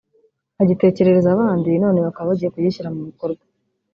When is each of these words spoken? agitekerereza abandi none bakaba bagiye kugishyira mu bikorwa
agitekerereza 0.61 1.27
abandi 1.35 1.69
none 1.83 1.99
bakaba 2.05 2.29
bagiye 2.31 2.49
kugishyira 2.53 2.89
mu 2.95 3.01
bikorwa 3.09 3.43